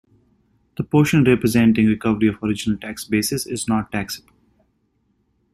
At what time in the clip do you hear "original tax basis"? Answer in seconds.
2.41-3.45